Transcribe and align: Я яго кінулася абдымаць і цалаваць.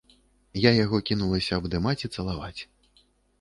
Я 0.59 0.71
яго 0.77 0.99
кінулася 1.09 1.59
абдымаць 1.61 2.01
і 2.09 2.11
цалаваць. 2.17 2.61